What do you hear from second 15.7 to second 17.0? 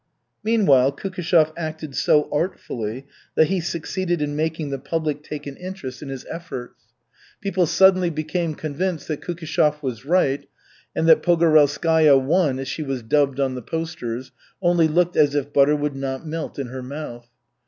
would not melt in her